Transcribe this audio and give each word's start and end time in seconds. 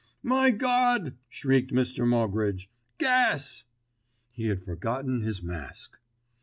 "My 0.23 0.49
God!" 0.49 1.13
shrieked 1.29 1.71
Mr. 1.71 2.07
Moggridge. 2.07 2.71
"Gas!" 2.97 3.65
He 4.31 4.47
had 4.47 4.63
forgotten 4.63 5.21
his 5.21 5.43
mask. 5.43 5.99